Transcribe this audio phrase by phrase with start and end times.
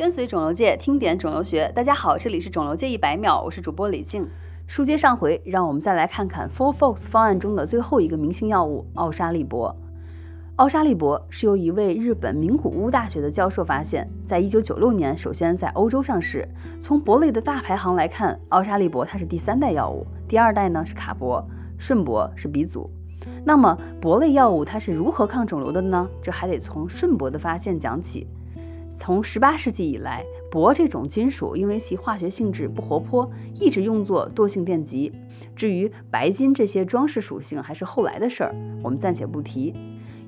[0.00, 4.26] 跟随肿瘤界听点肿瘤学，大家好，这里是肿瘤界一百秒，我是主播李静。
[4.66, 9.74] 书接上回，让我们再来看看 Four Fox 方案中的最后一个明星药物奥沙利铂。
[10.56, 16.48] 奥沙利铂是由一位日本名古屋大学的教授发现，在一九九六年首先在欧洲上市。
[16.80, 21.44] 从铂类的大排行来看，奥沙利铂它是第三代药物，第二代呢是卡铂，
[21.76, 22.88] 顺铂是鼻祖。
[23.44, 26.08] 那么铂类药物它是如何抗肿瘤的呢？
[26.22, 28.26] 这还得从顺铂的发现讲起。
[29.00, 35.10] 从十八世纪以来，铂这种金属因为其化学性质不活泼，一直用作惰性电极。
[35.56, 39.72] 至于白金这些装饰属性，还是后来的事儿，我们暂且不提。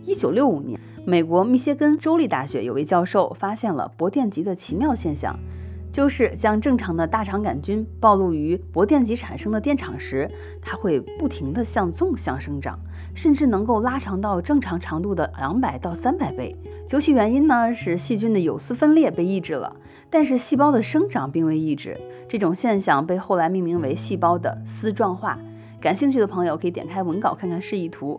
[0.07, 5.39] 一九六五年，美国密歇根州立大学有位教授发现了铂电极的奇妙现象，
[5.93, 10.27] 就是将正常的大肠杆菌暴露于铂电极产生的电场时，
[10.63, 12.79] 它会不停地向纵向生长，
[13.15, 16.57] 甚至能够拉长到正常长度的两百到三百倍。
[16.89, 19.77] 究其原因呢，是细菌的有丝分裂被抑制了，
[20.09, 21.97] 但是细胞的生长并未抑制。
[22.27, 25.39] 这种现象被后来命名为细胞的丝状化。
[25.79, 28.19] 感兴趣的朋友可以点开文稿看看示意图。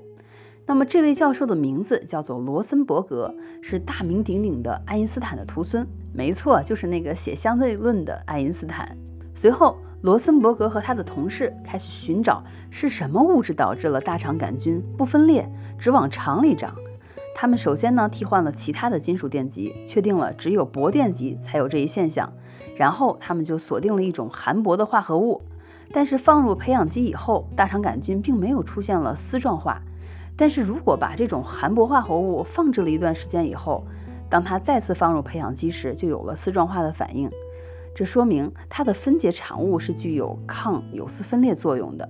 [0.66, 5.86] 那么这位教授的名字叫做罗森伯格，是大名鼎鼎的爱因斯坦的徒孙。
[6.14, 8.98] 没错，就是那个写相对论的爱因斯坦。
[9.36, 16.74] 随后，罗森伯格和他的同事开始寻找是什么物质导致了大肠杆菌不分裂，只往肠里长。
[17.36, 22.32] 他们首先呢替换了其他的金属电极，确定了只有铂电极才有这一现象。
[22.76, 25.42] 然后他们就锁定了一种含铂的化合物，
[25.92, 29.82] 但是放入培养基以后，大肠杆菌并没有出现了丝状化。
[30.36, 33.86] 但是如果把这种含铂化合物放置了一段时间以后，
[34.30, 37.30] 当它再次放入培养基时，就有了丝状化的反应。
[37.96, 42.10] 这说明它的分解产物是具有抗有丝分裂作用的。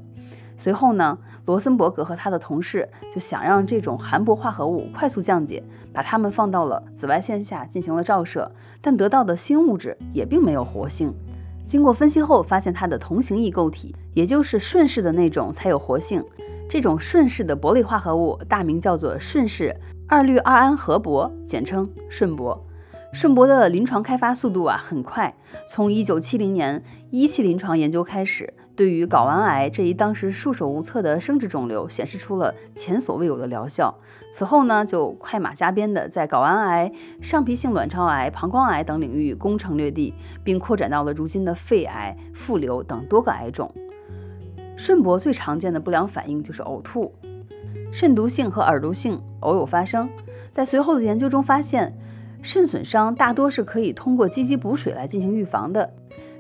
[0.56, 8.50] 随后呢，罗森伯格和他的同事就想让这种含铂化合物快速降解，把它们放到了紫外线下进行了照射，
[8.80, 11.14] 但得到的新物质也并没有活性。
[11.66, 16.24] 经过分析后，发现它的同型异构体，也就是顺势的那种才有活性。
[16.70, 19.76] 这种顺势的铂类化合物大名叫做顺势
[20.08, 22.58] 二氯二胺合铂，简称顺铂。
[23.12, 25.36] 顺铂的临床开发速度啊很快，
[25.68, 33.94] 从一九七零年一期临床研究开始，对于睾丸癌这一当时束手无策的生殖肿瘤，显示出了前所未有的疗效。
[34.32, 36.92] 此后呢，就快马加鞭的在睾丸癌、
[37.22, 43.72] 上皮性卵巢癌、膀胱癌等领域攻城略地，并扩展到了如今的肺癌、腹瘤等多个癌种。
[44.76, 47.14] 顺铂最常见的不良反应就是呕吐，
[47.92, 50.10] 肾毒性和耳毒性偶有发生。
[50.52, 51.96] 在随后的研究中发现，
[52.42, 55.94] 肾损伤大多是可以通过积极补水来进行预防的，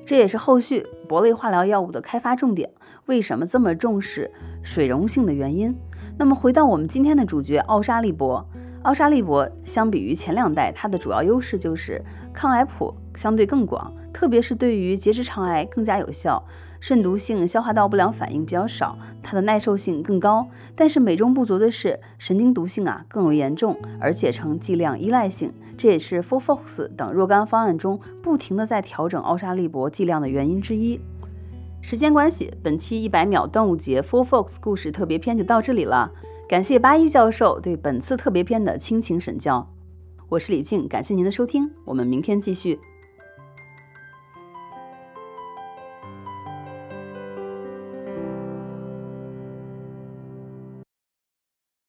[0.06, 2.70] 这也是后续铂类化疗药物的开发重点。
[3.06, 5.76] 为什么这么重视水溶性的原因？
[6.18, 8.44] 那么回到我们今天的主角奥沙利铂，
[8.84, 16.44] 奥沙利铂相比于前两代，它的主要优势就是抗癌谱相对更广，特别是对于结直肠癌更加有效。
[16.84, 20.46] 肾毒性、消化道不良反应比较少，它的耐受性更高。
[20.76, 25.54] 但是美中不足的是，神经毒性啊更为严重，而且呈剂量依赖性。
[25.78, 31.00] 这也是 Four Fox 等若干方案中不停的在调整奥沙利铂剂量的原因之一。
[31.80, 36.12] 时间关系，本期一百秒端午节 Four Fox 故事特别篇就到这里了。
[36.50, 39.66] 感谢八一教授对本次特别篇的倾情审教。
[40.28, 42.78] 我是李静，感谢您的收听，我们明天继续。